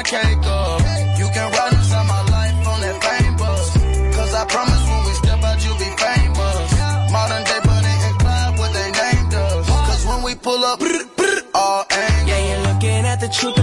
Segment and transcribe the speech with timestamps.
[0.00, 0.58] I can't go.
[1.20, 3.66] You can ride inside my life on that fame bus.
[4.16, 6.68] Cause I promise when we step out, you'll be famous.
[7.12, 9.68] Modern day Bunny and Clyde, what they named us.
[9.68, 10.80] Cause when we pull up,
[11.54, 12.28] all angles.
[12.30, 13.58] Yeah, you're looking at the truth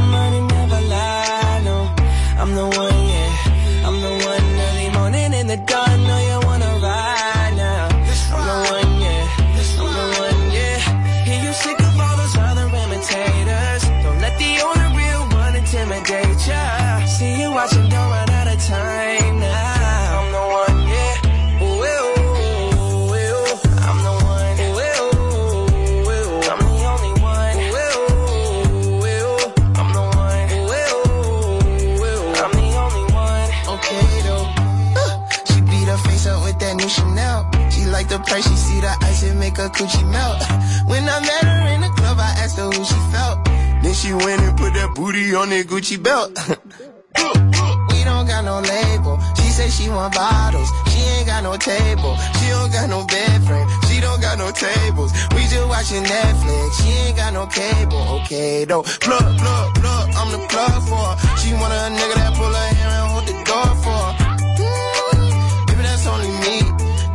[45.48, 46.30] on the Gucci belt.
[47.92, 49.16] we don't got no label.
[49.38, 50.70] She say she want bottles.
[50.92, 52.16] She ain't got no table.
[52.40, 53.68] She don't got no bed frame.
[53.88, 55.12] She don't got no tables.
[55.36, 56.84] We just watching Netflix.
[56.84, 58.04] She ain't got no cable.
[58.20, 58.84] Okay, though.
[58.84, 60.06] Plug, plug, plug.
[60.20, 61.38] I'm the plug for her.
[61.40, 64.14] She want a nigga that pull her hair and hold the door for her.
[64.60, 66.56] Mm, Maybe that's only me.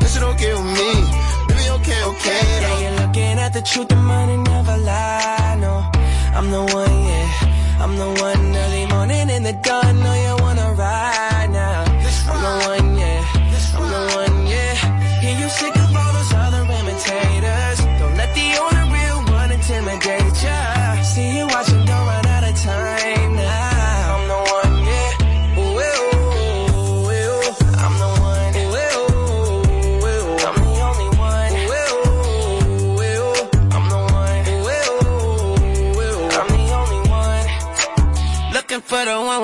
[0.01, 0.91] This shit okay with me.
[1.49, 2.81] Baby, okay, okay, though.
[2.81, 3.89] Yeah, you're looking at the truth.
[3.89, 5.59] The money never lie.
[5.61, 5.85] No,
[6.33, 7.59] I'm the one, yeah.
[7.83, 9.99] I'm the one early morning in the dawn.
[9.99, 10.72] Know you wanna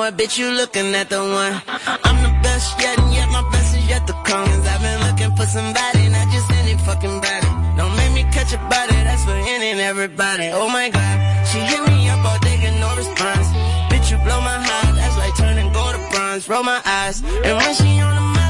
[0.09, 1.55] what, bitch, you looking at the one.
[2.05, 4.47] I'm the best yet, and yet my best is yet to come.
[4.47, 7.51] Cause I've been looking for somebody, not just any fucking body.
[7.77, 10.49] Don't make me catch a body, that's for any and everybody.
[10.53, 11.17] Oh my god,
[11.47, 13.49] she hit me up all day, get no response.
[13.91, 16.49] Bitch, you blow my heart, that's like turning gold to bronze.
[16.49, 18.48] Roll my eyes, and when she on the mind,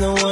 [0.00, 0.29] the one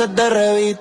[0.00, 0.79] cosas de revista.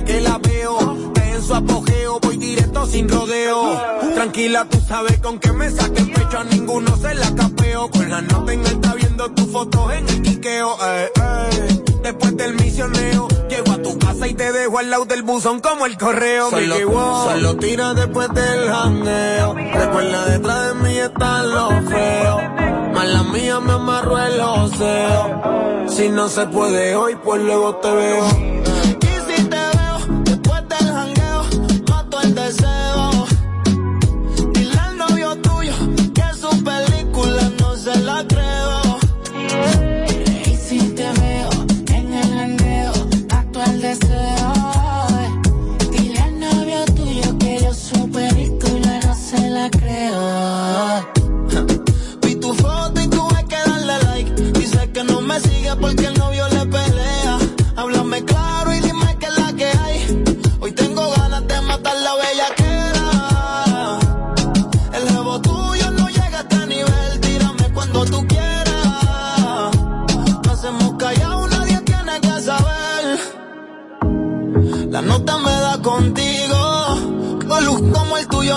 [0.00, 0.78] Siempre que la veo.
[1.14, 3.80] En su apogeo voy directo sin rodeo.
[4.14, 7.90] Tranquila, tú sabes con que me saque el pecho a ninguno se la capeo.
[7.90, 10.76] Con la nota en alta viendo tus fotos en el quiqueo.
[10.82, 11.82] Eh, eh.
[12.02, 15.86] Después del misioneo, llego a tu casa y te dejo al lado del buzón como
[15.86, 16.50] el correo.
[16.50, 19.54] Solo, solo tira después del janeo.
[19.54, 22.42] Recuerda detrás de mí están los feos.
[22.94, 25.86] Mala mía me amarro el oseo.
[25.88, 28.59] Si no se puede hoy, pues luego te veo.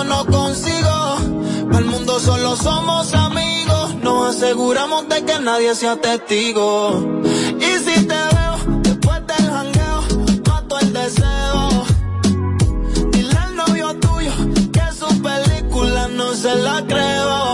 [0.04, 1.16] No consigo.
[1.72, 3.94] El mundo solo somos amigos.
[4.02, 7.22] Nos aseguramos de que nadie sea testigo.
[7.58, 10.02] Y si te veo después del jangueo,
[10.48, 11.84] mato el deseo.
[13.12, 14.32] Dile al novio tuyo
[14.72, 17.53] que su película no se la creo.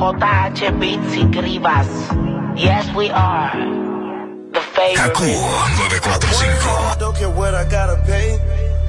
[0.00, 1.86] JH Beats y Grivas.
[2.56, 3.52] Yes, we are.
[4.50, 4.60] The
[4.96, 6.00] Kaku favorite.
[6.00, 6.98] 945.
[6.98, 8.40] Don't care what I gotta pay.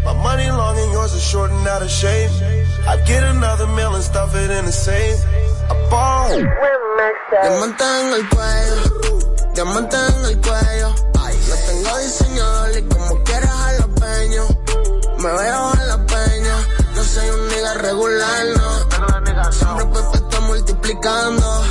[0.06, 2.32] My money long and yours is short and out of shape.
[2.88, 5.20] I get another meal and stuff it in the safe.
[5.70, 6.32] I ball.
[7.44, 10.96] Diamante en el cuello, diamante en el cuello.
[11.20, 14.44] Ay, lo tengo diseñador y como quieras jalapeño.
[15.18, 16.56] Me veo en la peña,
[16.96, 18.91] no soy un nigga regular, no.
[19.51, 19.86] Siempre
[20.41, 21.63] multiplicando.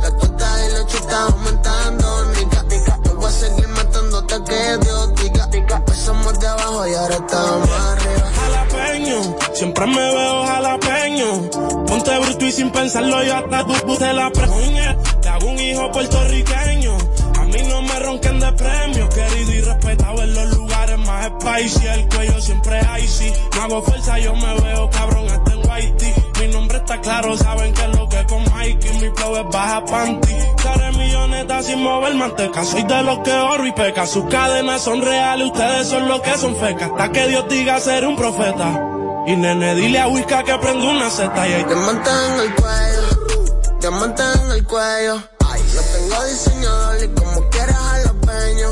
[0.00, 2.64] La cuota y la chuta aumentando, nigga.
[3.04, 5.48] Yo voy a seguir matándote que Dios diga.
[5.76, 8.30] Empezamos de abajo y ahora estamos arriba.
[8.34, 11.50] jalapeño, siempre me veo jalapeño.
[11.86, 14.96] Ponte bruto y sin pensarlo yo hasta tú puse la preña.
[15.20, 16.96] Te hago un hijo puertorriqueño.
[17.38, 21.86] A mí no me ronquen de premios, querido y respetado en los lugares más spicy.
[21.86, 23.32] El cuello siempre icy.
[23.56, 26.29] No hago fuerza, yo me veo cabrón hasta en Whitey.
[26.40, 28.92] Mi nombre está claro, saben que es lo que con Mikey.
[28.94, 30.34] Mi flow es baja panty.
[30.62, 32.64] Cara milloneta sin mover manteca.
[32.64, 34.06] Soy de los que oro y peca.
[34.06, 36.90] Sus cadenas son reales, ustedes son los que son fecas.
[36.90, 38.86] Hasta que Dios diga ser un profeta.
[39.26, 43.78] Y nene, dile a Whisca que prende una seta y ahí te en el cuello,
[43.78, 45.22] diamante en el cuello.
[45.46, 48.68] Ay, lo tengo diseñador y como quieras jalapeño.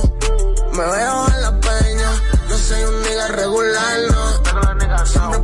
[0.72, 2.10] Me veo en la peña,
[2.48, 4.38] no soy un nigga regular, no.
[5.08, 5.37] Siempre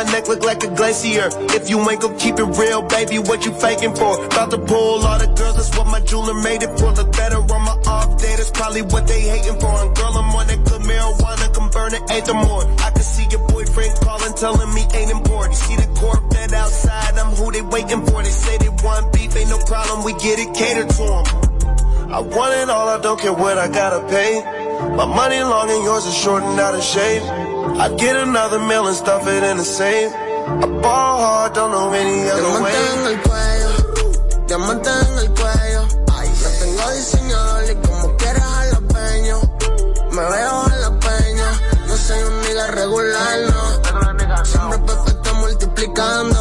[0.00, 1.28] my neck look like a glacier.
[1.52, 4.24] If you ain't gon' keep it real, baby, what you faking for?
[4.24, 6.90] About to pull all the girls, that's what my jeweler made it for.
[6.92, 9.74] Look better on my off day, that's probably what they hating for.
[9.82, 12.64] And girl, I'm on that good marijuana, come burn it, ain't the more.
[12.80, 15.56] I can see your boyfriend calling, telling me ain't important.
[15.56, 15.90] See the
[16.32, 18.22] that outside, I'm who they waiting for.
[18.22, 21.24] They say they want beef, ain't no problem, we get it catered to 'em.
[22.08, 24.59] I want it all, I don't care what I gotta pay.
[24.96, 27.22] My money long and yours is short and out of shape.
[27.82, 30.12] I get another meal and stuff it in the safe.
[30.12, 33.12] I ball hard, don't know any other Diamante en way.
[33.12, 33.70] el cuello,
[34.46, 35.82] diamante en el cuello.
[36.42, 39.36] Lo tengo diseñador y como quieras jalapeño.
[40.12, 41.48] Me veo en la peña,
[41.86, 44.44] no soy un nigga regular, no.
[44.44, 46.40] Siempre Pepe está multiplicando.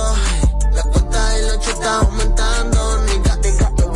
[0.73, 2.78] La cuota y la chuta aumentando,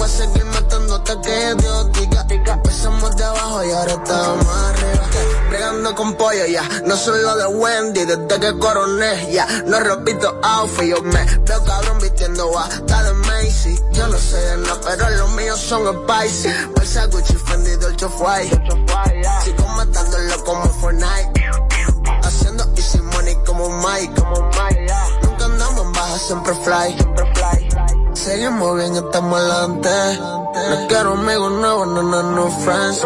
[0.03, 2.25] voy a seguir matando hasta que Dios diga.
[2.29, 5.09] Empezamos de abajo y ahora estamos arriba.
[5.49, 6.67] Bregando con pollo, ya.
[6.85, 9.47] No soy lo de Wendy, desde que coroné, ya.
[9.65, 13.79] No repito outfit, yo me veo cabrón vistiendo hasta de Macy.
[13.91, 16.49] Yo no sé de nada, pero los míos son spicy.
[16.75, 18.49] Versa Gucci, Fendi, Dolce Fly.
[19.45, 21.31] Sigo matándolo como Fortnite.
[22.23, 24.21] Haciendo easy money como Mike.
[25.21, 27.52] Nunca andamos en baja, siempre fly.
[28.23, 29.89] Seguimos bien, estamos adelante.
[30.69, 33.01] No quiero amigos nuevos, no, no, no friends.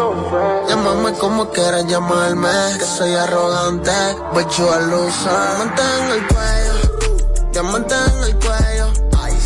[0.68, 2.48] Llámame como quieras llamarme,
[2.78, 3.90] que soy arrogante.
[4.32, 5.32] But you a loser.
[5.32, 8.86] Diamante en el cuello, diamante en el cuello.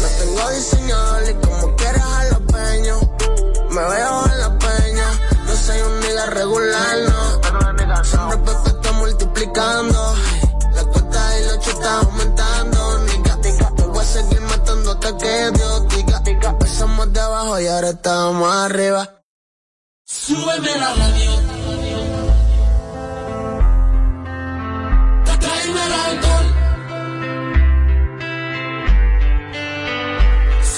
[0.02, 2.96] Lo tengo diseñador y como quieras jalapeño.
[3.70, 5.08] Me veo en la peña,
[5.46, 8.04] no soy un nigga regular, no.
[8.04, 10.14] Siempre Pepe está multiplicando.
[10.74, 12.71] La cuota y la chuta aumentando,
[15.02, 16.22] hasta que Dios diga.
[16.50, 19.22] Empezamos de abajo y ahora estamos arriba.
[20.04, 21.32] Súbeme la radio.
[25.40, 26.46] Tráeme el alcohol.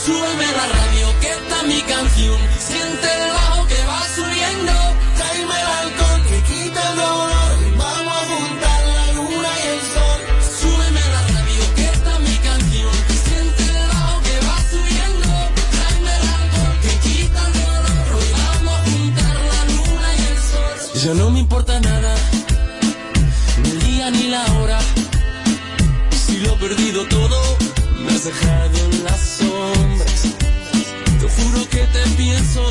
[0.05, 2.54] Súbeme la radio, que está mi canción.
[28.25, 30.23] Dejado en las sombras.
[31.21, 32.63] Te juro que te pienso,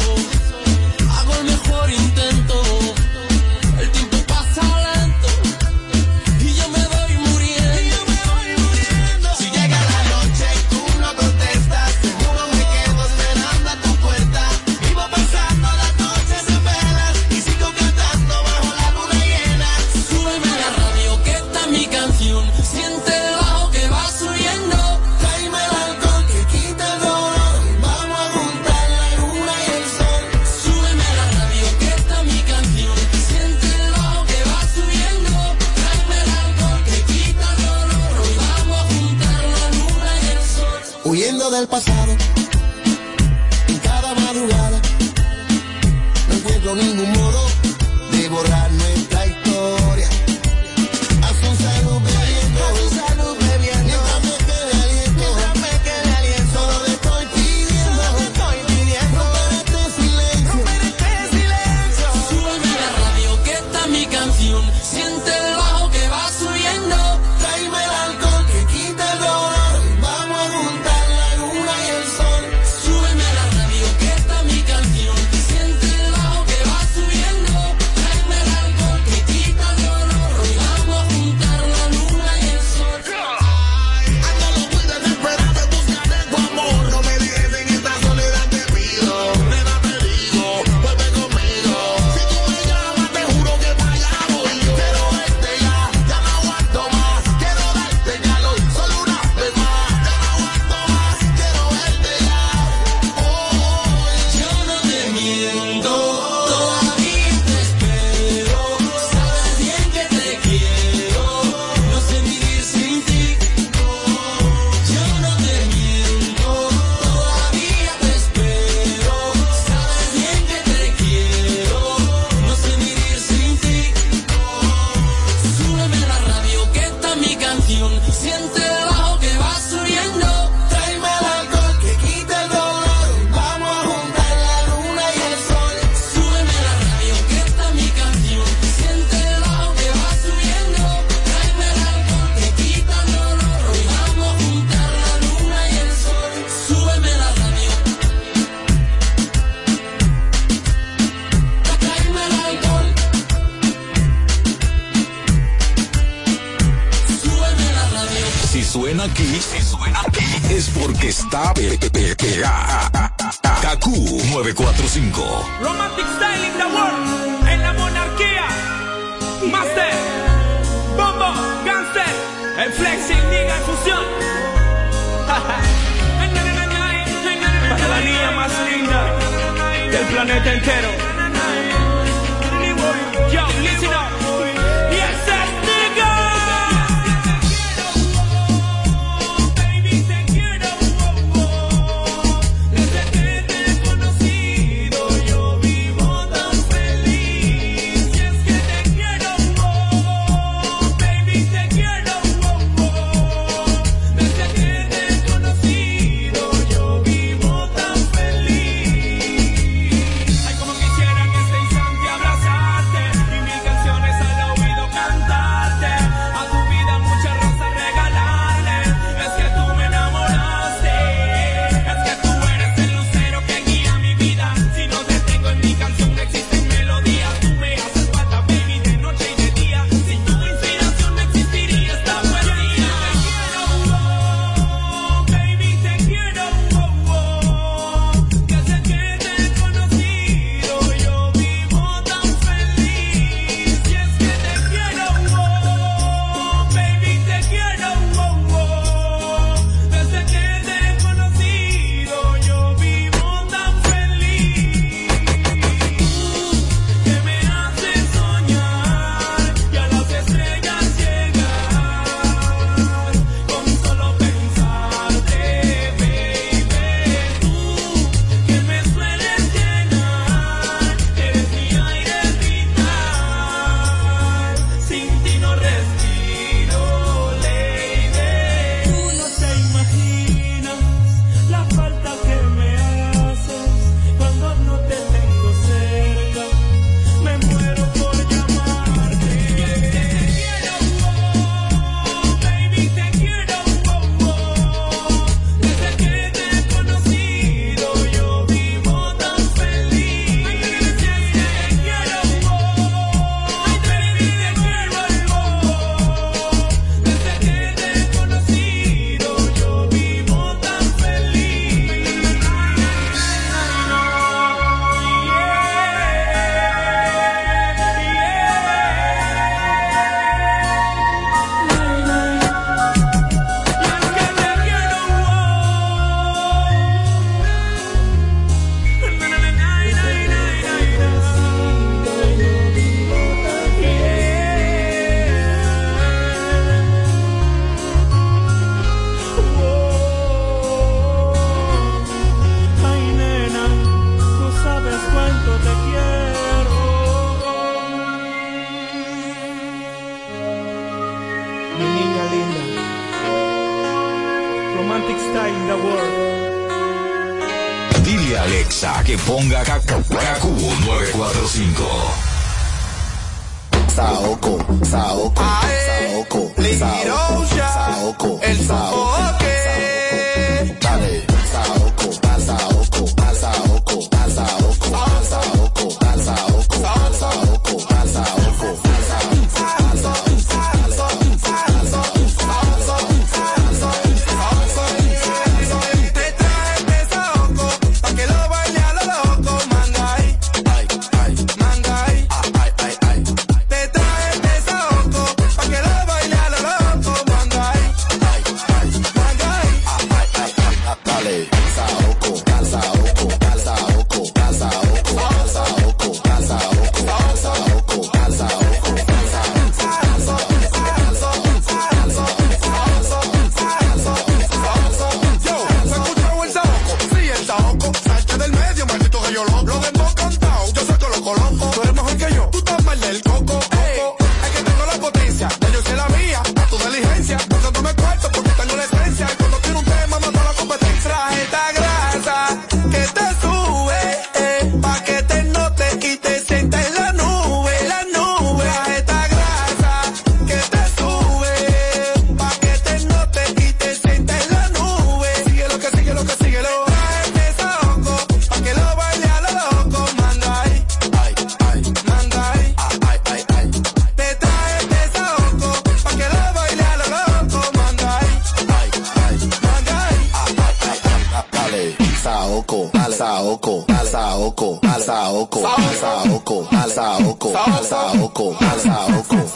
[467.43, 469.52] Saoko, Saoko, Saoko.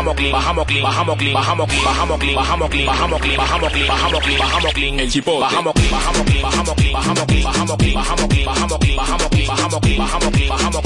[0.00, 3.70] bajamos clean, bajamos clean, bajamos clean, bajamos clean, bajamos clean, bajamos clean, bajamos clean, bajamos
[3.70, 7.44] clean, bajamos clean, bajamos clean, el chipote, bajamos clean, bajamos clean, bajamos clean, bajamos clean,
[7.44, 10.79] bajamos clean, bajamos clean, bajamos clean, bajamos clean, bajamos clean, bajamos clean, bajamos clean, bajamos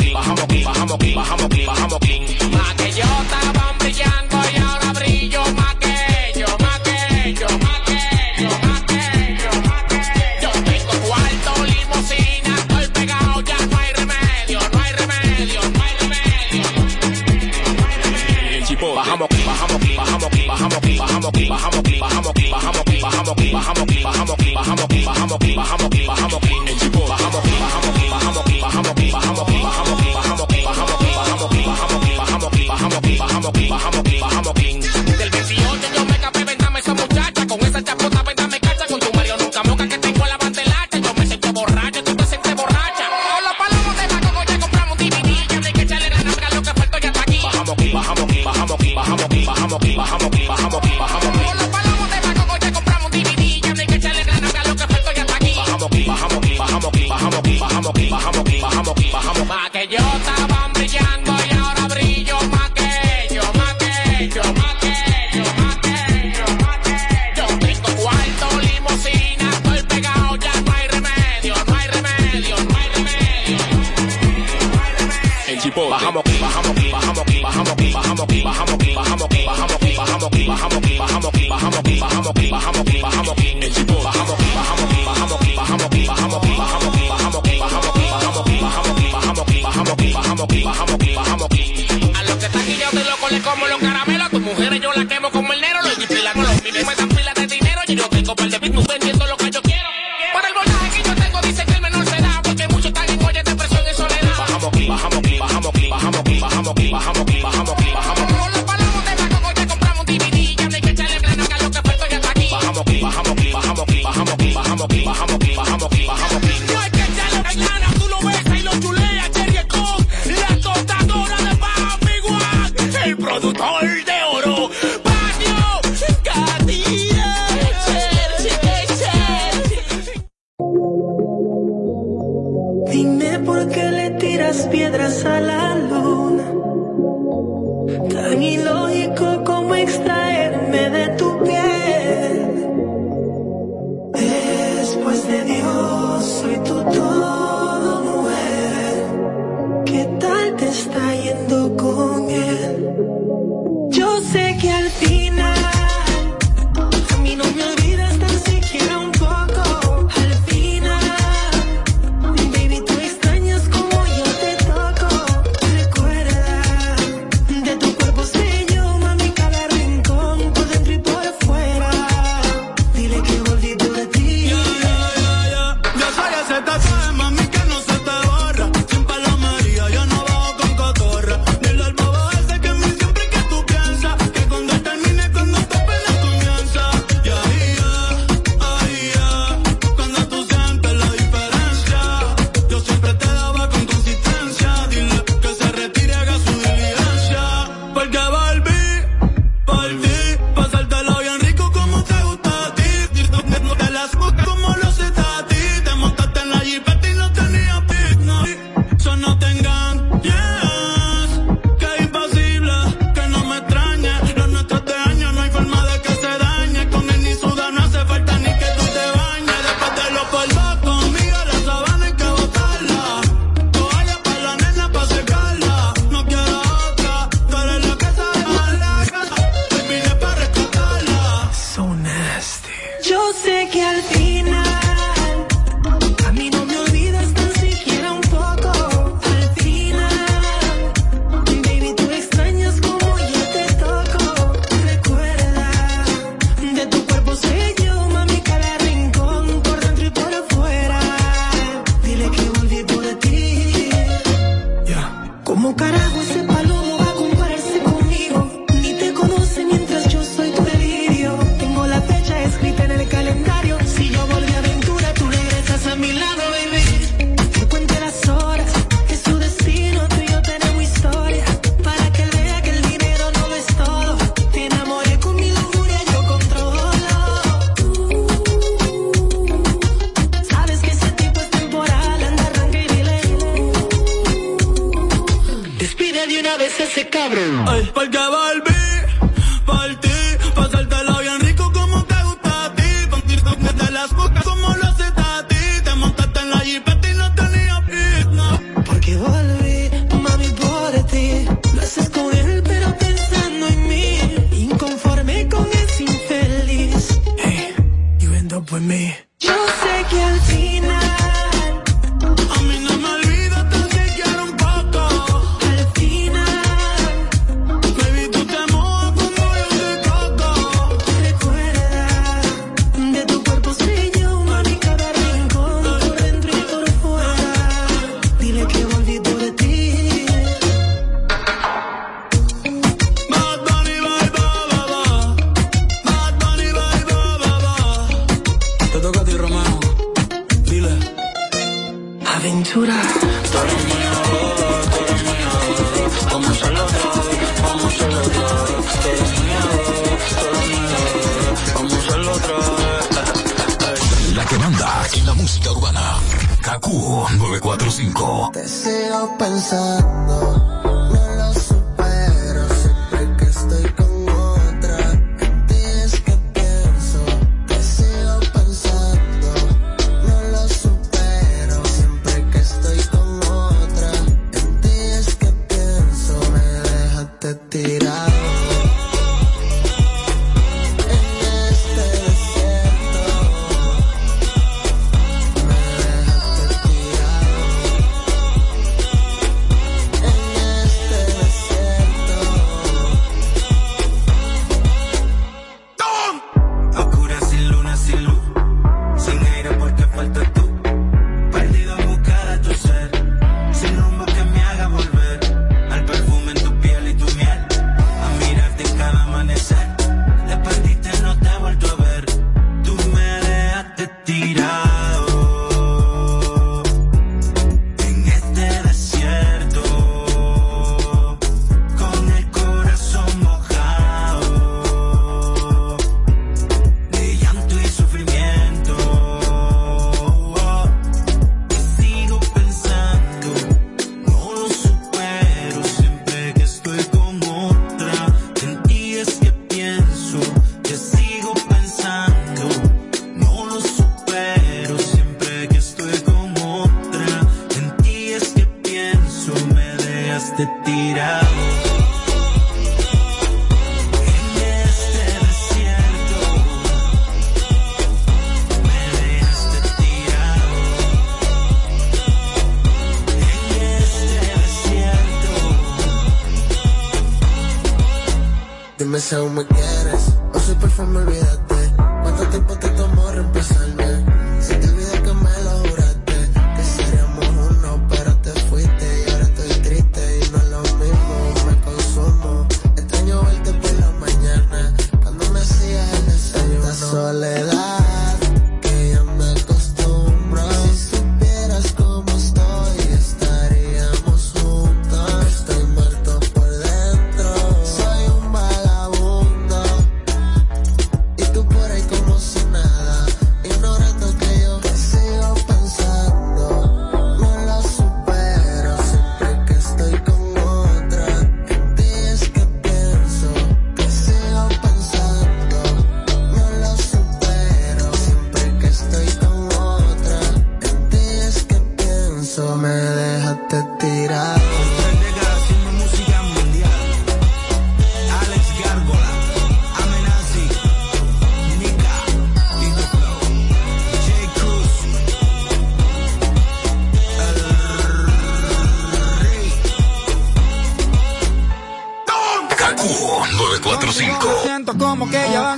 [286.84, 287.64] de una vez a ese cabrón.
[287.66, 287.90] Ay,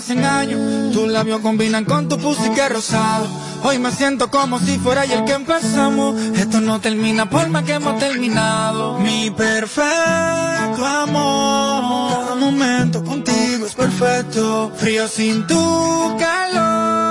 [0.01, 0.93] 100 años.
[0.93, 3.27] Tus labios combinan con tu pussy que rosado.
[3.63, 6.21] Hoy me siento como si fuera ayer que empezamos.
[6.37, 8.99] Esto no termina por más que hemos terminado.
[8.99, 12.11] Mi perfecto amor.
[12.11, 14.73] Cada momento contigo es perfecto.
[14.77, 17.06] Frío sin tu calor.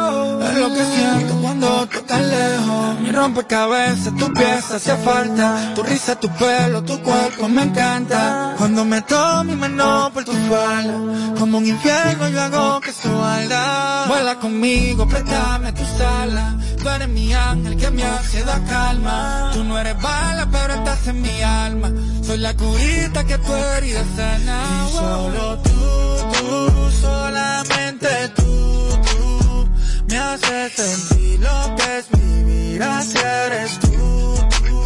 [0.56, 2.99] Lo que siento cuando tú estás lejos.
[3.01, 5.74] Mi rompecabezas, tu pieza hacía falta.
[5.76, 8.56] Tu risa, tu pelo, tu cuerpo me encanta.
[8.58, 9.70] Cuando me tomo y me
[10.14, 10.93] por tu falda.
[11.38, 14.06] Como un infierno yo hago que su alda.
[14.08, 16.56] Vuela conmigo, préstame tu sala.
[16.82, 19.51] Tú eres mi ángel que mi ansiedad calma.
[19.53, 21.91] Tú no eres bala, pero estás en mi alma.
[22.22, 24.64] Soy la curita que tu herida sana.
[24.88, 25.72] Y solo tú,
[26.39, 28.95] tú, solamente tú.
[30.08, 34.84] Me haces sentir lo que es vivir así eres tú, tú.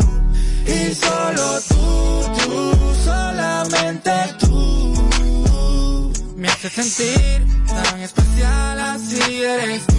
[0.65, 6.13] Y solo tú, tú, solamente tú.
[6.36, 9.95] Me haces sentir tan especial así eres tú.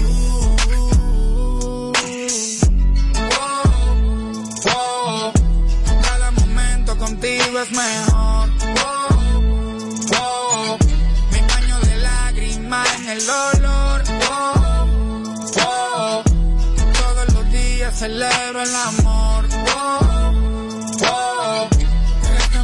[3.31, 3.63] Wow,
[4.65, 5.33] wow.
[6.03, 8.49] Cada momento contigo es mejor.
[11.33, 13.90] Mi baño de lágrimas en el olor.
[18.01, 19.45] Celebro el amor.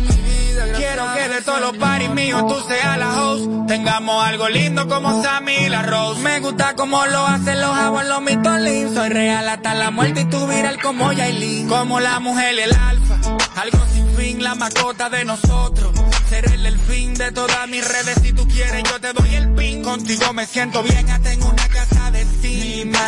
[0.00, 3.44] Mi vida, Quiero que de todos los paris míos tú seas la host.
[3.68, 6.22] Tengamos algo lindo como Sammy y la Rose.
[6.22, 8.94] Me gusta como lo hacen los abuelos, los mitolín.
[8.94, 11.68] Soy real hasta la muerte y tú viral como Yailin.
[11.68, 13.16] Como la mujer y el alfa.
[13.56, 15.92] Algo sin fin, la mascota de nosotros.
[16.30, 18.18] Seré el delfín de todas mis redes.
[18.22, 19.82] Si tú quieres, yo te doy el pin.
[19.82, 22.98] Contigo me siento bien, hasta en una casa de cine.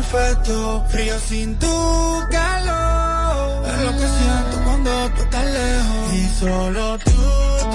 [0.00, 0.84] Perfecto.
[0.88, 1.66] Frío sin tu
[2.30, 3.66] calor.
[3.68, 6.14] Es lo que siento cuando tú estás lejos.
[6.14, 7.22] Y solo tú,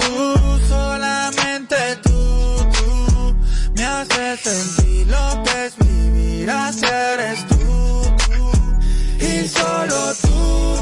[0.00, 3.36] tú, solamente tú, tú.
[3.74, 7.56] Me haces sentir lo que es vivir así eres tú,
[8.26, 9.24] tú.
[9.24, 10.36] Y solo tú,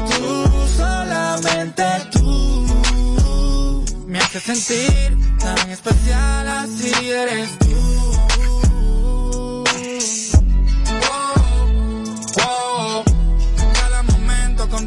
[0.09, 3.85] tú, solamente tú.
[4.07, 7.65] Me haces sentir tan especial así eres tú.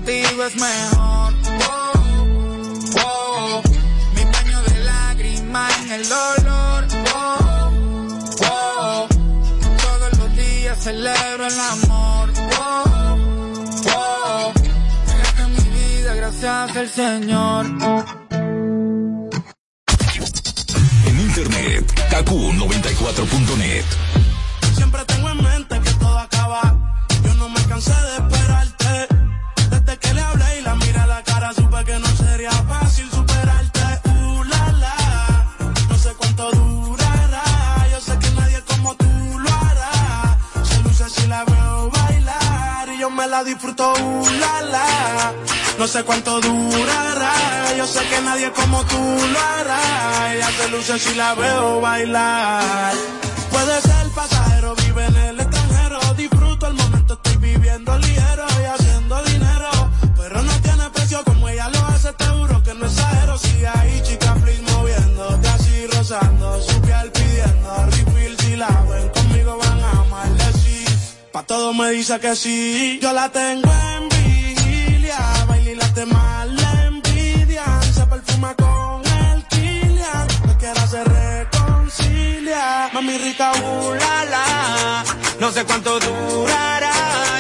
[0.08, 1.34] Contigo es mejor.
[1.58, 1.92] Wow,
[2.92, 3.62] wow.
[4.14, 6.86] Mi baño de lágrimas en el dolor.
[7.04, 7.70] Wow,
[8.38, 9.08] wow.
[9.08, 12.32] Todos los días celebro el amor.
[12.56, 13.16] Wow,
[13.84, 14.52] wow.
[15.22, 17.66] Esta es mi vida, gracias al Señor.
[21.06, 23.84] En internet, Kaku94.net.
[24.74, 26.74] Siempre tengo en mente que todo acaba.
[27.24, 29.17] Yo no me cansé de esperarte.
[29.96, 33.80] Que le hablé y la miré a la cara, supe que no sería fácil superarte.
[34.04, 35.56] Uh, la, la.
[35.88, 37.42] No sé cuánto durará.
[37.90, 39.06] Yo sé que nadie como tú
[39.38, 40.38] lo hará.
[40.62, 43.94] Se luce si la veo bailar y yo me la disfruto.
[43.94, 45.32] Uh, la, la.
[45.78, 47.32] No sé cuánto durará.
[47.76, 48.98] Yo sé que nadie como tú
[49.32, 50.34] lo hará.
[50.34, 52.92] Ella se luce si la veo bailar.
[53.50, 55.98] Puede ser pasajero, vive en el extranjero.
[56.14, 58.87] Disfruto el momento, estoy viviendo ligero y haciendo
[71.48, 72.98] todo me dice que sí.
[73.02, 75.18] Yo la tengo en vigilia,
[75.48, 77.64] baila y late mal, la envidia.
[77.94, 82.90] Se perfuma con el Kilian, lo que se reconcilia.
[82.92, 83.94] Mami rica, uh,
[85.40, 86.92] no sé cuánto durará.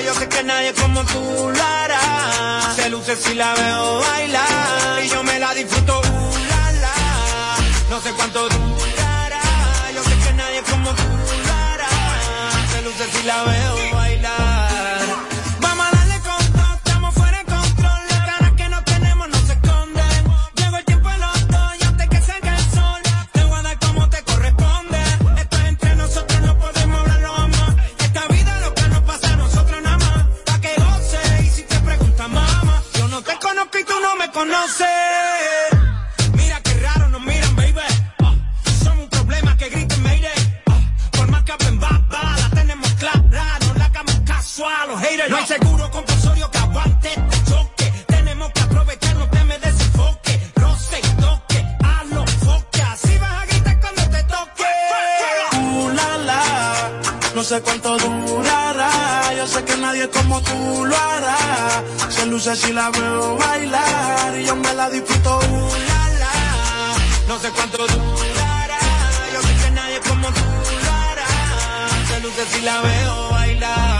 [0.06, 2.72] Yo sé que nadie como tú lo hará.
[2.76, 6.32] Se luce si la veo bailar y yo me la disfruto, uh,
[7.90, 9.42] no sé cuánto durará.
[9.94, 11.27] Yo sé que nadie como tú
[13.06, 14.07] si la veo
[60.42, 61.82] tú lo harás.
[62.08, 65.38] Se luce si la veo bailar y yo me la disfruto.
[65.38, 66.32] Uh, la, la.
[67.28, 68.78] No sé cuánto durará,
[69.32, 70.44] yo sé que nadie como tú
[70.84, 71.26] lo hará.
[72.08, 73.97] Se luce si la veo bailar.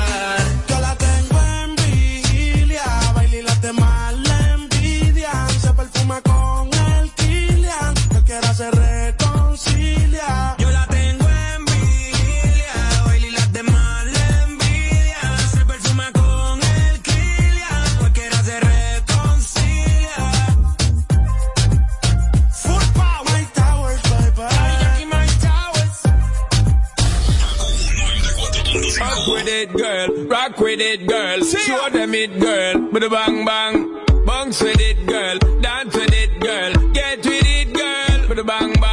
[32.93, 34.25] with a bang bang.
[34.25, 35.39] Bounce with it, girl.
[35.61, 36.73] Dance with it, girl.
[36.93, 38.29] Get with it, girl.
[38.29, 38.88] With a bang bang.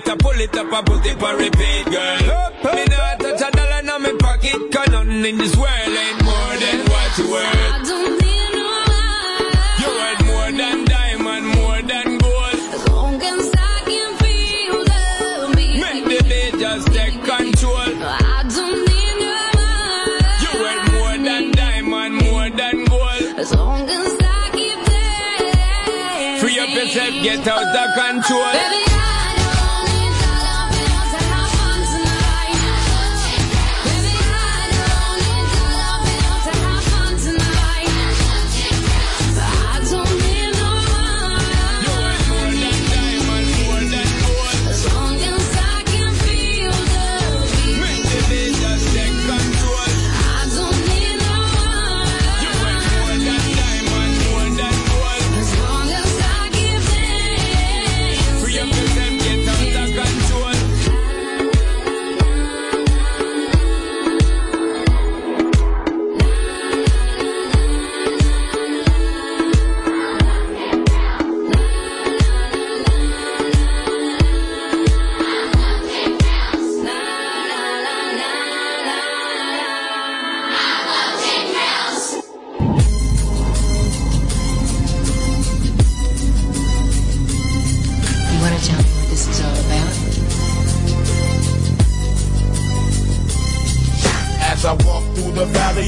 [0.00, 2.30] it up, pull it up, I put it for repeat, girl.
[2.30, 5.70] Up, up, me never touch a dollar in my pocket, cause nothing in this world
[5.70, 7.44] ain't more than what you worth.
[7.44, 9.80] I don't need no money.
[9.80, 12.54] You worth more than diamond, more than gold.
[12.76, 15.02] As long as I can feel the
[15.56, 15.80] beat.
[15.80, 17.76] Make the beat just take control.
[17.76, 20.40] I don't need no money.
[20.42, 23.38] You worth more than diamond, more than gold.
[23.38, 26.40] As long as I keep dancing.
[26.40, 28.52] Free up yourself, get out oh, of control.
[28.52, 28.99] Baby,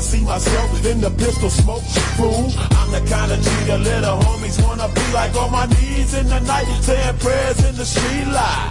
[0.00, 1.82] I see myself in the pistol smoke.
[2.16, 6.14] Fool, I'm the kind of G the little homies wanna be like on my knees
[6.14, 8.70] in the night, saying prayers in the street light.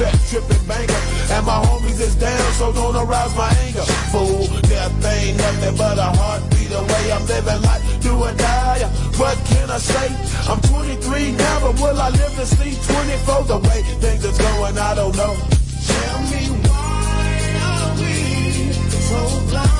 [0.00, 1.02] set tripping banker.
[1.34, 3.84] And my homies is down, so don't arouse my anger.
[4.12, 7.04] Fool, death ain't nothing but a heartbeat away.
[7.12, 8.80] I'm living life, do or die.
[9.20, 10.08] What can I say?
[10.48, 13.44] I'm 23 now, but will I live to see 24?
[13.44, 15.34] The way things are going, I don't know.
[15.90, 17.28] Tell me why
[17.68, 18.72] are we
[19.08, 19.20] so
[19.50, 19.79] blind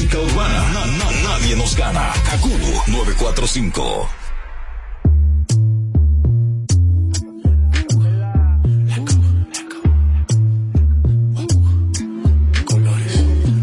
[0.00, 2.12] Música urbana, na- na- nadie nos gana.
[2.24, 2.48] Kaku
[2.88, 4.08] 945.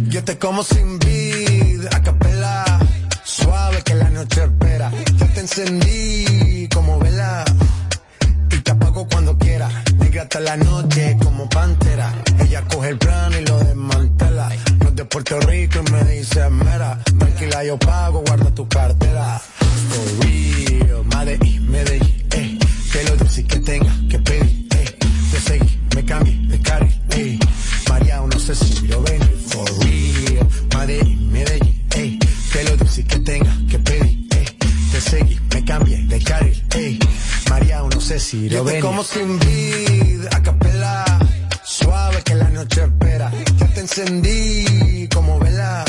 [0.10, 0.87] Yo te como sin
[28.88, 29.22] lo ven.
[29.48, 30.48] For real,
[30.78, 32.20] Medellín, Medellín, eh.
[32.52, 34.46] Que lo dulce que tenga que pedir, eh.
[34.92, 37.00] Te seguí, me cambié de carril, eh.
[37.50, 38.82] María, no sé si lo ven.
[38.82, 41.06] como sin vid, a capela,
[41.64, 43.32] suave que la noche espera.
[43.60, 45.86] Ya te encendí como vela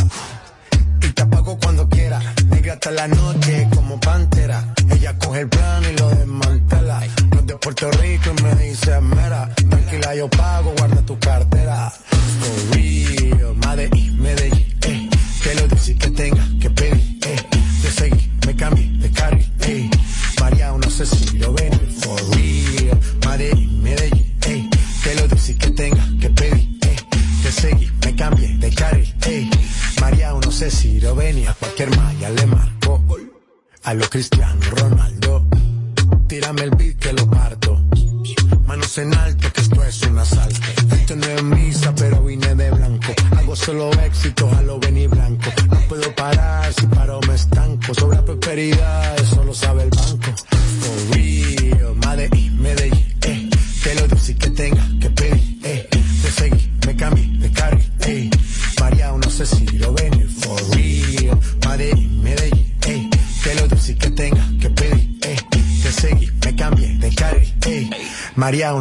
[1.03, 2.21] y te apago cuando quiera.
[2.51, 3.68] Negra hasta la noche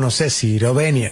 [0.07, 1.11] no sé si Rovenia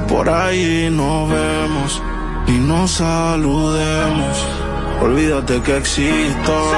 [0.00, 2.02] por ahí nos vemos
[2.46, 4.46] y nos saludemos.
[5.00, 6.72] Olvídate que existo,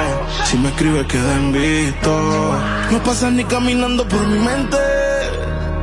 [0.45, 2.55] si me escribes queden visto.
[2.91, 4.77] No pasas ni caminando por mi mente,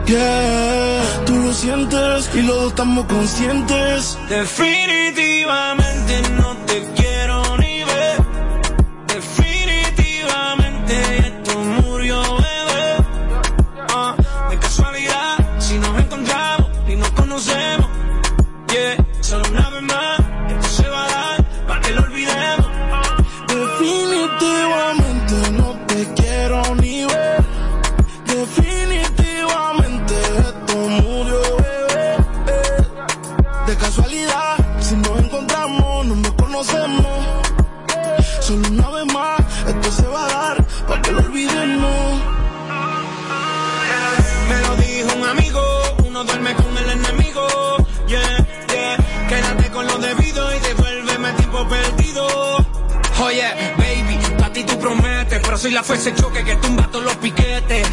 [0.05, 1.01] yeah.
[1.25, 4.17] Tú lo sientes y los dos estamos conscientes.
[4.29, 6.47] Definitivamente no.
[55.78, 57.88] la fue ese choque que tumba todos los piquetes.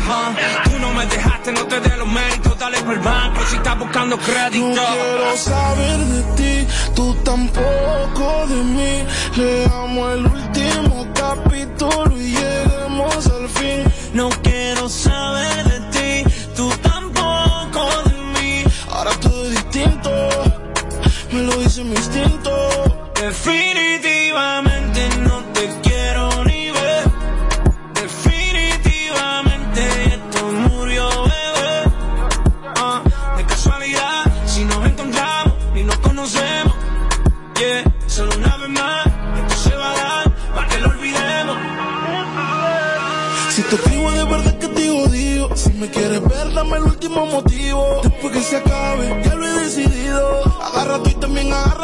[0.70, 2.59] Tú no me dejaste, no te dé los méritos.
[2.59, 4.68] Dale por el banco si estás buscando crédito.
[4.68, 9.05] No quiero saber de ti, tú tampoco de mí.
[9.37, 13.85] Le amo el último capítulo y lleguemos al fin.
[14.14, 14.64] No quiero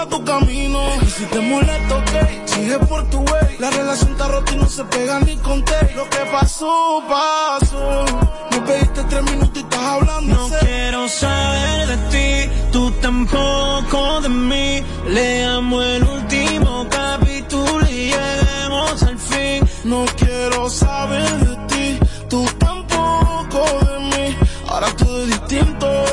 [0.01, 0.81] haga tu camino.
[1.03, 3.57] Y si te ok, sigue por tu way.
[3.59, 5.95] La relación está rota y no se pega ni con te.
[5.95, 8.05] Lo que pasó, pasó.
[8.53, 10.35] Me pediste tres minutos y estás hablando.
[10.35, 10.59] No sé.
[10.61, 14.83] quiero saber de ti, tú tampoco de mí.
[15.09, 19.69] Leamos el último capítulo y lleguemos al fin.
[19.85, 21.99] No quiero saber de ti,
[22.29, 24.37] tú tampoco de mí.
[24.69, 26.05] Ahora todo es distinto,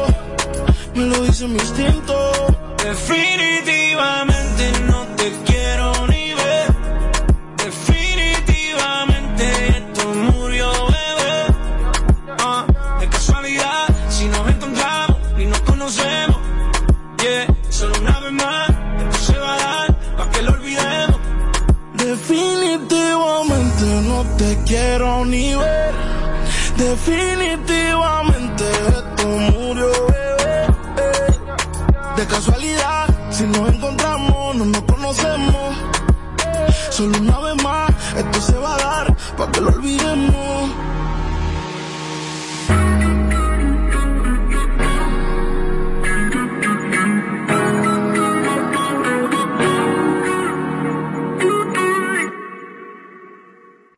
[0.95, 2.36] me lo dice mi instinto.
[2.97, 3.93] infinity
[39.37, 40.71] pa' que lo olvidemos.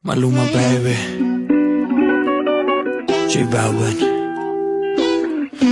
[0.04, 0.98] Maluma, baby.
[3.32, 4.00] J Balvin.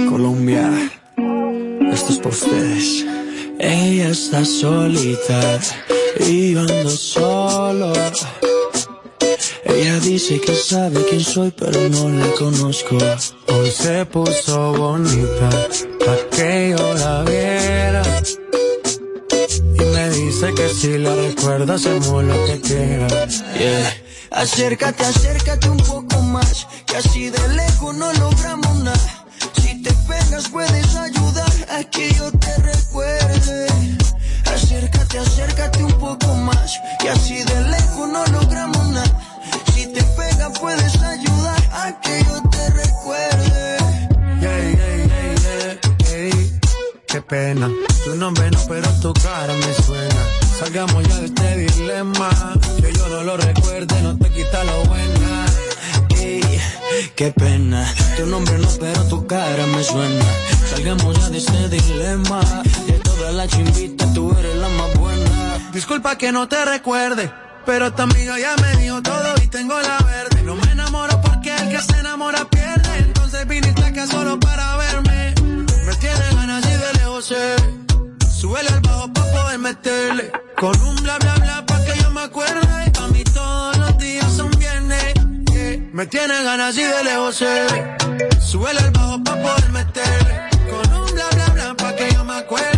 [0.10, 0.70] Colombia.
[1.92, 3.06] Esto es por ustedes.
[3.60, 5.60] Ella está solita
[6.20, 7.94] y yo ando solo.
[10.08, 12.98] Dice que sabe quién soy, pero no la conozco.
[13.50, 15.50] Hoy se puso bonita,
[16.00, 18.02] pa' que yo la viera.
[19.52, 23.08] Y me dice que si la recuerda, hacemos lo que quiera.
[24.32, 29.26] Acércate, acércate un poco más, que así de lejos no logramos nada.
[29.62, 33.68] Si te pegas, puedes ayudar a que yo te recuerde.
[34.46, 39.37] Acércate, acércate un poco más, que así de lejos no logramos nada.
[39.98, 43.78] Te pegas puedes ayudar a que yo te recuerde.
[44.40, 45.06] Yeah, yeah,
[45.42, 46.52] yeah.
[47.08, 47.68] Qué pena,
[48.04, 50.24] tu nombre no, pero tu cara me suena.
[50.60, 52.30] Salgamos ya de este dilema,
[52.80, 55.46] que yo no lo recuerde, no te quita lo buena.
[56.16, 56.62] Ey,
[57.16, 60.26] qué pena, tu nombre no, pero tu cara me suena.
[60.70, 62.42] Salgamos ya de este dilema,
[62.86, 65.72] de todas las chimbitas tú eres la más buena.
[65.74, 67.32] Disculpa que no te recuerde,
[67.68, 70.42] pero tu amiga ya me dijo todo y tengo la verde.
[70.44, 72.98] No me enamoro porque el que se enamora pierde.
[73.00, 75.36] Entonces viniste acá solo para verme.
[75.86, 77.56] Me tiene ganas y de lejos sé.
[78.32, 80.32] Súbele al bajo pa' poder meterle.
[80.56, 82.92] Con un bla bla bla pa' que yo me acuerde.
[82.92, 85.14] Pa' mí todos los días son viernes.
[85.52, 85.78] yeah.
[85.92, 87.68] Me tiene ganas y de lejos sé.
[88.40, 90.50] Súbele al bajo pa' poder meterle.
[90.72, 92.77] Con un bla bla bla pa' que yo me acuerde.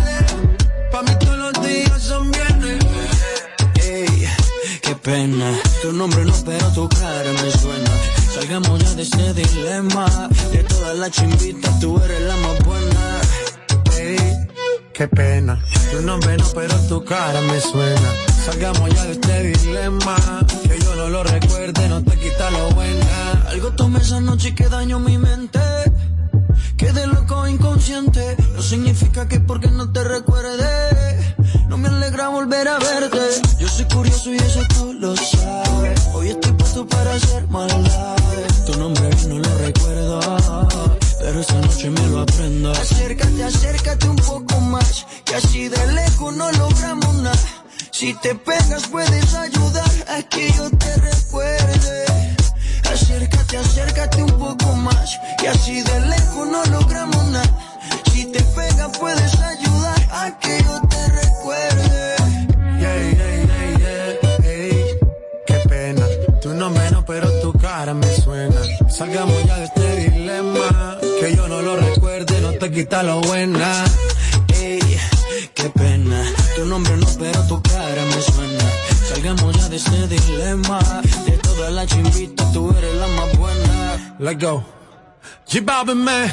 [5.02, 7.90] Pena, tu nombre no, pero tu cara me suena.
[8.34, 13.20] Salgamos ya de este dilema, de todas las chimbitas tú eres la más buena.
[13.98, 14.48] Ey,
[14.92, 18.12] qué pena, tu nombre no, pero tu cara me suena.
[18.44, 20.16] Salgamos ya de este dilema,
[20.68, 23.46] que yo no lo recuerde, no te quita lo buena.
[23.48, 25.60] Algo tomé esa noche que dañó mi mente.
[26.76, 28.36] Quedé loco inconsciente.
[28.54, 30.66] No significa que porque no te recuerde.
[31.70, 33.20] No me alegra volver a verte.
[33.60, 36.00] Yo soy curioso y eso tú lo sabes.
[36.12, 38.64] Hoy estoy puesto para hacer maldades.
[38.66, 40.20] Tu nombre no lo recuerdo.
[41.20, 42.72] Pero esa noche me lo aprendo.
[42.72, 45.06] Acércate, acércate un poco más.
[45.24, 47.38] Que así de lejos no logramos nada.
[47.92, 52.04] Si te pegas puedes ayudar a que yo te recuerde.
[52.92, 55.20] Acércate, acércate un poco más.
[55.40, 57.58] Y así de lejos no logramos nada.
[58.12, 60.89] Si te pegas puedes ayudar a que yo te
[72.80, 73.84] quita lo buena.
[74.54, 74.80] Ey,
[75.54, 76.24] qué pena,
[76.56, 78.64] tu nombre no, pero tu cara me suena.
[79.08, 80.78] Salgamos ya de este dilema,
[81.26, 84.16] de todas las chimbitas tú eres la más buena.
[84.18, 84.64] Let's go.
[85.46, 85.62] G
[85.94, 86.32] man.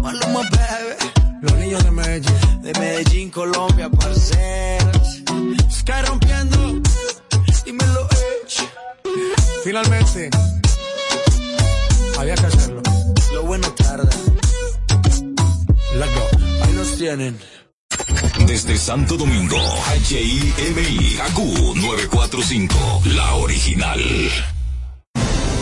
[0.00, 1.42] Maluma, baby.
[1.42, 2.62] Los niños de Medellín.
[2.62, 5.08] De Medellín, Colombia, parceros.
[5.70, 6.56] Sky rompiendo.
[7.64, 8.68] Dímelo, Edge.
[9.64, 10.30] Finalmente.
[12.16, 12.82] Había que hacerlo.
[13.32, 14.27] Lo bueno tarda.
[15.94, 16.38] Go.
[16.62, 17.38] Ahí los tienen.
[18.46, 19.56] Desde Santo Domingo,
[20.08, 21.38] HIMI, KQ
[21.76, 24.00] 945, la original.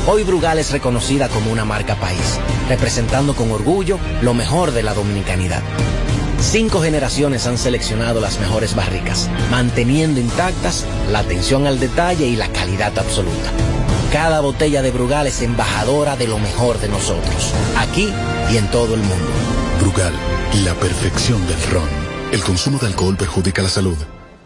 [0.08, 4.94] Hoy Brugal es reconocida como una marca país, representando con orgullo lo mejor de la
[4.94, 5.62] dominicanidad.
[6.40, 12.48] Cinco generaciones han seleccionado las mejores barricas, manteniendo intactas la atención al detalle y la
[12.52, 13.50] calidad absoluta.
[14.12, 18.12] Cada botella de Brugal es embajadora de lo mejor de nosotros, aquí
[18.52, 19.65] y en todo el mundo.
[19.80, 20.12] Brugal,
[20.64, 21.88] la perfección del ron.
[22.32, 23.96] El consumo de alcohol perjudica la salud.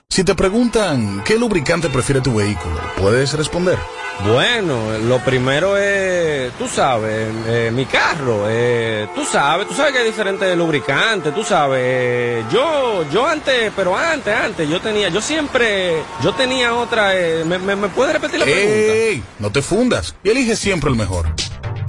[0.08, 3.78] Si te preguntan qué lubricante prefiere tu vehículo, ¿puedes responder?
[4.26, 10.00] Bueno, lo primero es, tú sabes, eh, mi carro, eh, tú sabes, tú sabes que
[10.00, 15.22] hay diferentes lubricantes, tú sabes, eh, yo, yo antes, pero antes, antes, yo tenía, yo
[15.22, 17.12] siempre, yo tenía otra,
[17.46, 18.92] ¿me, me, me puede repetir la pregunta?
[18.92, 19.22] ¡Ey!
[19.38, 21.26] No te fundas y elige siempre el mejor.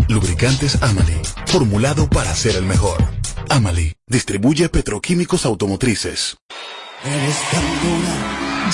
[0.07, 2.97] Lubricantes Amali, formulado para ser el mejor.
[3.51, 6.37] Amali, distribuye petroquímicos automotrices.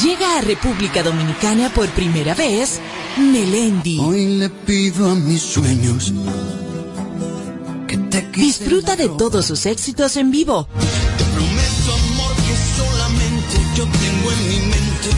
[0.03, 2.79] Llega a República Dominicana por primera vez
[3.17, 3.99] Melendi.
[3.99, 6.13] Hoy le pido a mis sueños
[8.35, 10.67] Disfruta de todos sus éxitos en vivo.
[10.67, 15.09] prometo amor que solamente yo tengo en mi mente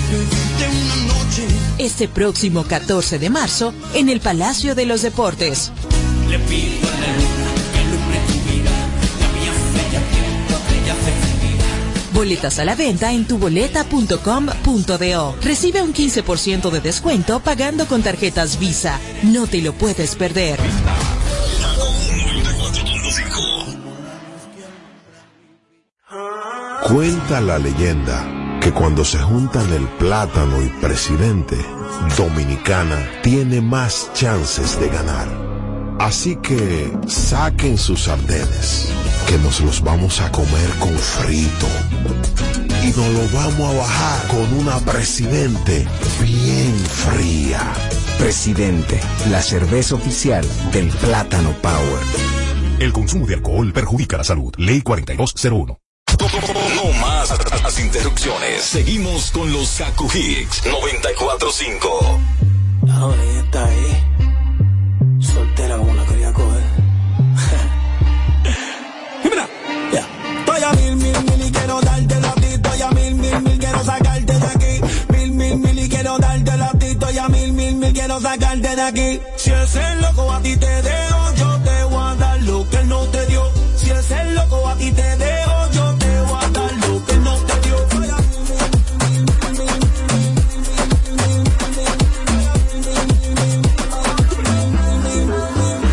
[0.57, 1.47] de una noche.
[1.77, 5.73] Este próximo 14 de marzo en el Palacio de los Deportes.
[6.29, 6.87] Le pido
[12.19, 15.35] Boletas a la venta en tuboleta.com.do.
[15.41, 18.99] Recibe un 15% de descuento pagando con tarjetas Visa.
[19.23, 20.59] No te lo puedes perder.
[26.89, 31.55] Cuenta la leyenda que cuando se juntan el plátano y presidente,
[32.17, 35.29] Dominicana tiene más chances de ganar.
[35.99, 38.89] Así que saquen sus sartenes,
[39.29, 41.67] que nos los vamos a comer con frito.
[42.83, 45.87] Y nos lo vamos a bajar con una presidente
[46.19, 47.61] bien fría.
[48.17, 48.99] Presidente,
[49.29, 52.01] la cerveza oficial del Plátano Power.
[52.79, 54.51] El consumo de alcohol perjudica la salud.
[54.57, 55.77] Ley 4201.
[56.75, 57.29] No más
[57.61, 58.63] las interrupciones.
[58.63, 62.19] Seguimos con los Kaku Hicks 945.
[62.89, 64.08] Ahora ella está ahí.
[78.89, 82.89] Si ese loco a ti te dejo, yo te voy a dar lo que él
[82.89, 83.43] no te dio.
[83.75, 87.23] Si ese loco a ti te dejo, yo te voy a dar lo que él
[87.23, 87.75] no te dio.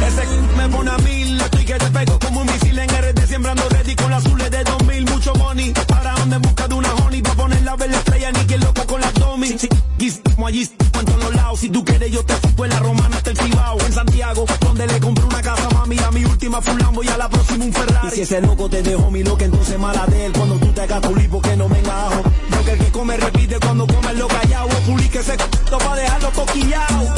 [0.01, 0.27] A Ese
[0.57, 3.95] me pone a mil, estoy que te pego como un misil en RD, siembrando ready
[3.95, 5.75] con azules de 2000, mucho money.
[5.95, 9.03] Ahora ando en busca de una honey, pa' poner la estrella, ni que loco con
[9.03, 9.49] las domi.
[9.49, 9.69] Sí,
[9.99, 10.67] sí, como allí,
[11.19, 12.46] los lados, si tú quieres yo te
[16.57, 18.09] a mi última full Lambo y a la próxima un Ferrari.
[18.09, 20.81] Y si ese loco te dejó mi loca, entonces mala de él, cuando tú te
[20.83, 22.23] hagas tu lipo, que no venga ajo.
[22.51, 25.39] Porque el que come repite cuando come lo callado, o puli que se c***
[25.79, 27.15] pa' dejarlo coquillao.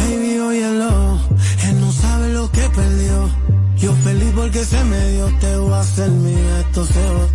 [0.00, 1.18] Baby, óyelo,
[1.68, 3.30] él no sabe lo que perdió.
[3.76, 7.26] Yo feliz porque se me dio, te voy a hacer mío, esto se va.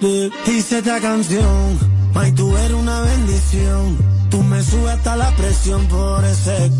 [0.00, 1.78] Te Hice esta canción,
[2.14, 3.98] May, tú eres una bendición.
[4.30, 6.70] Tú me subes hasta la presión por ese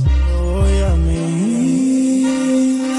[0.45, 2.27] voy a mí.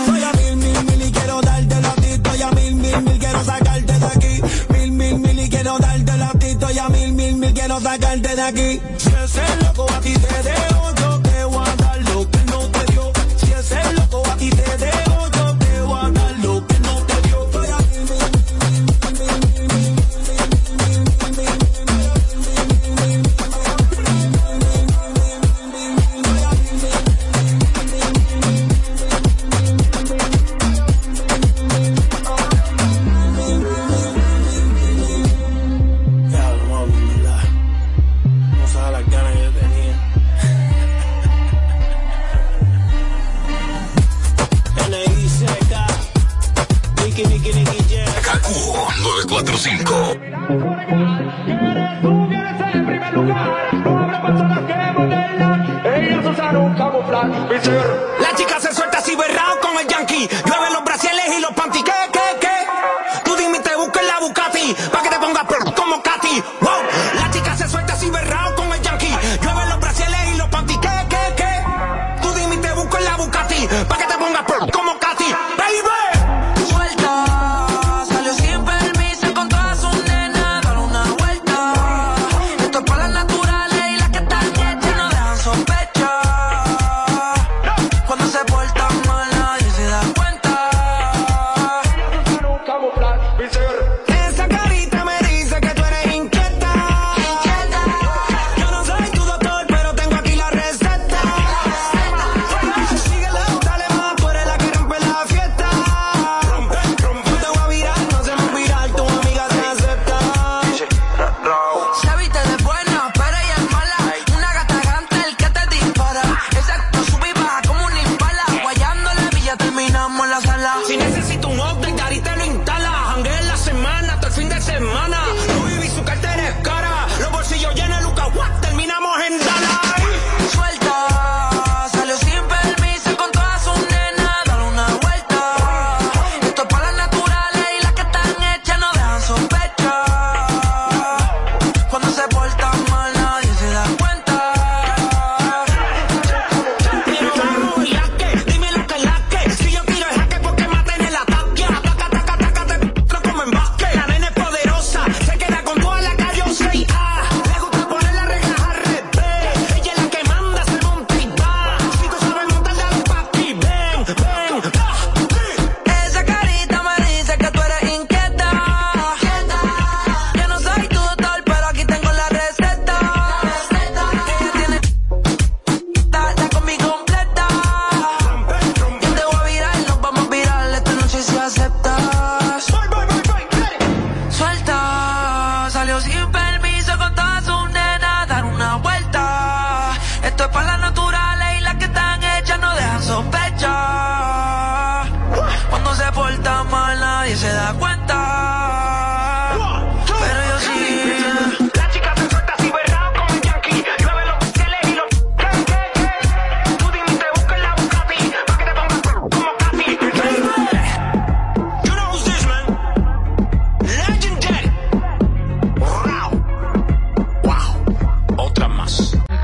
[0.05, 2.07] Soy a mil, mil, mil y quiero darte la ti.
[2.07, 4.41] Estoy a mil, mil, mil, quiero sacarte de aquí.
[4.73, 6.45] Mil, mil, mil y quiero darte la ti.
[6.47, 8.81] Estoy a mil, mil, mil, quiero sacarte de aquí.